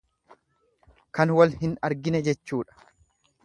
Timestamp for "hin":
1.65-1.77